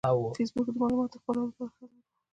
فېسبوک 0.37 0.67
د 0.71 0.75
معلوماتو 0.81 1.15
د 1.17 1.21
خپرولو 1.21 1.47
لپاره 1.49 1.69
ښه 1.75 1.83
لار 1.91 2.01
ده 2.03 2.03